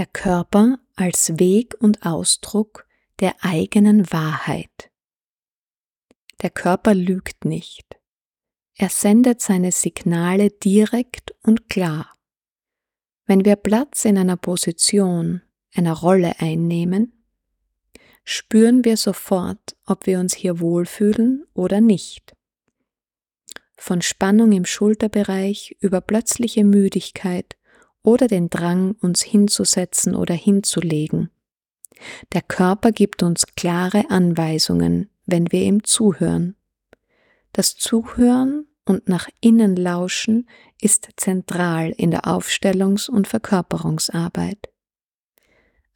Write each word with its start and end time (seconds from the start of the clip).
Der 0.00 0.06
Körper 0.06 0.78
als 0.96 1.38
Weg 1.38 1.76
und 1.78 2.06
Ausdruck 2.06 2.86
der 3.18 3.34
eigenen 3.40 4.10
Wahrheit. 4.10 4.90
Der 6.40 6.48
Körper 6.48 6.94
lügt 6.94 7.44
nicht. 7.44 8.00
Er 8.76 8.88
sendet 8.88 9.42
seine 9.42 9.72
Signale 9.72 10.52
direkt 10.52 11.34
und 11.42 11.68
klar. 11.68 12.16
Wenn 13.26 13.44
wir 13.44 13.56
Platz 13.56 14.06
in 14.06 14.16
einer 14.16 14.38
Position, 14.38 15.42
einer 15.74 15.92
Rolle 15.92 16.40
einnehmen, 16.40 17.22
spüren 18.24 18.86
wir 18.86 18.96
sofort, 18.96 19.76
ob 19.84 20.06
wir 20.06 20.18
uns 20.18 20.34
hier 20.34 20.60
wohlfühlen 20.60 21.44
oder 21.52 21.82
nicht. 21.82 22.34
Von 23.76 24.00
Spannung 24.00 24.52
im 24.52 24.64
Schulterbereich 24.64 25.76
über 25.80 26.00
plötzliche 26.00 26.64
Müdigkeit 26.64 27.58
oder 28.02 28.26
den 28.26 28.50
Drang, 28.50 28.96
uns 29.00 29.22
hinzusetzen 29.22 30.14
oder 30.14 30.34
hinzulegen. 30.34 31.30
Der 32.32 32.42
Körper 32.42 32.92
gibt 32.92 33.22
uns 33.22 33.46
klare 33.56 34.10
Anweisungen, 34.10 35.10
wenn 35.26 35.52
wir 35.52 35.62
ihm 35.62 35.84
zuhören. 35.84 36.56
Das 37.52 37.76
Zuhören 37.76 38.66
und 38.84 39.08
nach 39.08 39.28
innen 39.40 39.76
lauschen 39.76 40.48
ist 40.80 41.10
zentral 41.16 41.92
in 41.96 42.10
der 42.10 42.26
Aufstellungs- 42.26 43.10
und 43.10 43.28
Verkörperungsarbeit. 43.28 44.70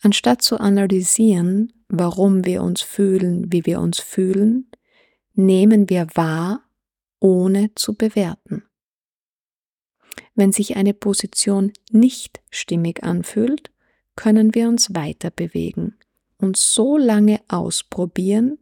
Anstatt 0.02 0.42
zu 0.42 0.60
analysieren, 0.60 1.72
warum 1.88 2.44
wir 2.44 2.62
uns 2.62 2.82
fühlen, 2.82 3.50
wie 3.50 3.64
wir 3.64 3.80
uns 3.80 4.00
fühlen, 4.00 4.70
nehmen 5.32 5.88
wir 5.88 6.06
wahr, 6.14 6.62
ohne 7.20 7.74
zu 7.74 7.94
bewerten. 7.94 8.64
Wenn 10.34 10.52
sich 10.52 10.76
eine 10.76 10.94
Position 10.94 11.72
nicht 11.90 12.40
stimmig 12.50 13.02
anfühlt, 13.02 13.70
können 14.16 14.54
wir 14.54 14.68
uns 14.68 14.94
weiter 14.94 15.30
bewegen 15.30 15.96
und 16.38 16.56
so 16.56 16.96
lange 16.96 17.40
ausprobieren, 17.48 18.58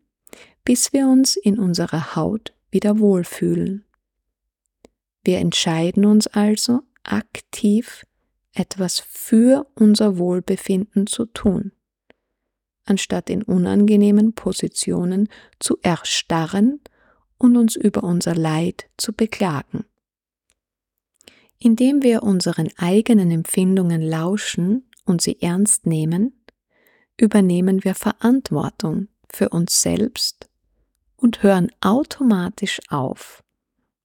bis 0.65 0.93
wir 0.93 1.07
uns 1.09 1.37
in 1.37 1.59
unserer 1.59 2.17
Haut 2.17 2.55
wieder 2.71 2.99
wohlfühlen. 2.99 3.85
Wir 5.25 5.39
entscheiden 5.39 6.05
uns 6.05 6.27
also 6.27 6.81
aktiv, 7.03 8.05
etwas 8.55 9.01
für 9.01 9.67
unser 9.75 10.19
Wohlbefinden 10.19 11.07
zu 11.07 11.27
tun, 11.27 11.73
anstatt 12.85 13.31
in 13.31 13.43
unangenehmen 13.43 14.35
Positionen 14.35 15.29
zu 15.59 15.79
erstarren 15.83 16.81
und 17.39 17.57
uns 17.57 17.77
über 17.77 18.05
unser 18.05 18.35
Leid 18.35 18.89
zu 18.97 19.13
beklagen. 19.13 19.85
Indem 21.65 22.03
wir 22.03 22.25
unseren 22.25 22.71
eigenen 22.77 23.31
Empfindungen 23.31 24.03
lauschen 24.03 24.91
und 25.05 25.23
sie 25.23 25.41
ernst 25.41 25.87
nehmen, 25.87 26.45
übernehmen 27.17 27.85
wir 27.85 27.95
Verantwortung 27.95 29.07
für 29.31 29.51
uns 29.51 29.81
selbst 29.81 30.49
und 31.15 31.45
hören 31.45 31.71
automatisch 31.81 32.81
auf, 32.89 33.45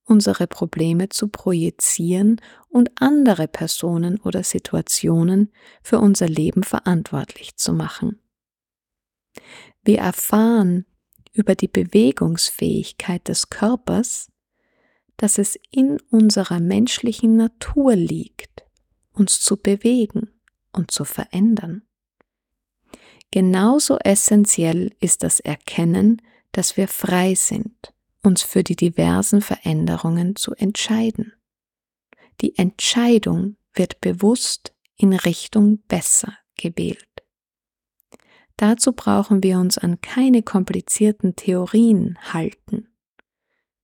unsere 0.03 0.45
Probleme 0.45 1.09
zu 1.09 1.29
projizieren 1.29 2.39
und 2.69 2.91
andere 3.01 3.47
Personen 3.47 4.19
oder 4.21 4.43
Situationen 4.43 5.51
für 5.81 5.97
unser 5.97 6.27
Leben 6.27 6.61
verantwortlich 6.61 7.55
zu 7.55 7.73
machen. 7.73 8.21
Wir 9.83 9.97
erfahren 9.97 10.85
über 11.33 11.55
die 11.55 11.67
Bewegungsfähigkeit 11.67 13.27
des 13.27 13.49
Körpers, 13.49 14.29
dass 15.17 15.37
es 15.37 15.59
in 15.71 15.99
unserer 16.09 16.59
menschlichen 16.59 17.35
Natur 17.35 17.95
liegt, 17.95 18.63
uns 19.13 19.41
zu 19.41 19.57
bewegen 19.57 20.29
und 20.71 20.91
zu 20.91 21.05
verändern. 21.05 21.83
Genauso 23.31 23.97
essentiell 23.97 24.95
ist 24.99 25.23
das 25.23 25.39
Erkennen, 25.39 26.21
dass 26.51 26.77
wir 26.77 26.87
frei 26.87 27.35
sind 27.35 27.93
uns 28.27 28.43
für 28.43 28.63
die 28.63 28.75
diversen 28.75 29.41
Veränderungen 29.41 30.35
zu 30.35 30.53
entscheiden. 30.53 31.33
Die 32.41 32.57
Entscheidung 32.57 33.55
wird 33.73 34.01
bewusst 34.01 34.75
in 34.95 35.13
Richtung 35.13 35.79
besser 35.87 36.37
gewählt. 36.55 37.07
Dazu 38.57 38.91
brauchen 38.91 39.43
wir 39.43 39.59
uns 39.59 39.77
an 39.77 40.01
keine 40.01 40.43
komplizierten 40.43 41.35
Theorien 41.35 42.17
halten, 42.33 42.89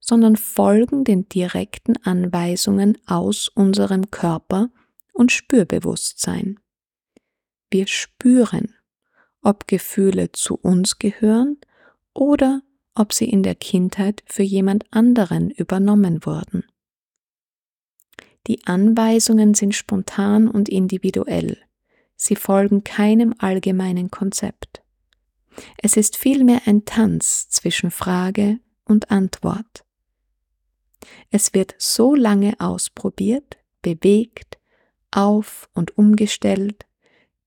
sondern 0.06 0.36
folgen 0.36 1.06
den 1.06 1.30
direkten 1.30 1.96
Anweisungen 2.04 2.98
aus 3.06 3.48
unserem 3.48 4.12
Körper 4.12 4.70
und 5.14 5.32
Spürbewusstsein. 5.32 6.60
Wir 7.72 7.88
spüren, 7.88 8.76
ob 9.42 9.66
Gefühle 9.66 10.34
zu 10.34 10.56
uns 10.56 11.00
gehören 11.00 11.58
oder 12.14 12.62
ob 12.96 13.14
sie 13.14 13.30
in 13.30 13.44
der 13.44 13.56
Kindheit 13.56 14.24
für 14.26 14.44
jemand 14.44 14.84
anderen 14.92 15.50
übernommen 15.50 16.26
wurden. 16.26 16.66
Die 18.48 18.68
Anweisungen 18.68 19.54
sind 19.54 19.74
spontan 19.74 20.50
und 20.50 20.68
individuell. 20.68 21.58
Sie 22.18 22.36
folgen 22.36 22.84
keinem 22.84 23.34
allgemeinen 23.38 24.12
Konzept. 24.12 24.84
Es 25.78 25.96
ist 25.96 26.18
vielmehr 26.18 26.64
ein 26.66 26.84
Tanz 26.84 27.48
zwischen 27.48 27.90
Frage 27.90 28.60
und 28.84 29.10
Antwort. 29.10 29.86
Es 31.32 31.54
wird 31.54 31.76
so 31.78 32.16
lange 32.16 32.60
ausprobiert, 32.60 33.58
bewegt, 33.82 34.58
auf 35.12 35.70
und 35.74 35.98
umgestellt, 35.98 36.86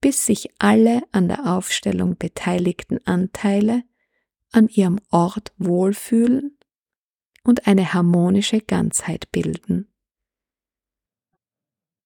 bis 0.01 0.27
sich 0.27 0.51
alle 0.59 1.03
an 1.13 1.29
der 1.29 1.57
Aufstellung 1.57 2.17
beteiligten 2.17 2.99
Anteile 3.07 3.83
an 4.53 4.69
ihrem 4.69 5.01
Ort 5.11 5.53
wohlfühlen 5.59 6.57
und 7.43 7.67
eine 7.67 7.93
harmonische 7.93 8.61
Ganzheit 8.61 9.31
bilden. 9.33 9.89